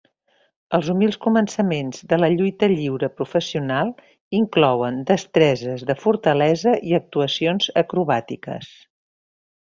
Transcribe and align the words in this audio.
Els 0.75 0.87
humils 0.93 1.17
començaments 1.25 1.99
de 2.13 2.17
la 2.21 2.29
lluita 2.35 2.69
lliure 2.71 3.09
professional 3.19 3.91
inclouen 4.39 4.97
destreses 5.13 5.85
de 5.91 5.97
fortalesa 6.07 6.75
i 6.93 6.99
actuacions 7.01 7.69
acrobàtiques. 7.85 8.75